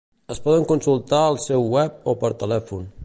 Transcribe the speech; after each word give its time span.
Es 0.35 0.39
poden 0.45 0.63
consultar 0.71 1.19
al 1.25 1.37
seu 1.45 1.67
web 1.75 2.11
o 2.15 2.17
per 2.25 2.33
telèfon. 2.47 2.91